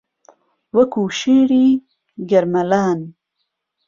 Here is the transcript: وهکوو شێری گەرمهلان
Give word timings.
وهکوو 0.75 1.13
شێری 1.19 1.67
گەرمهلان 2.29 2.99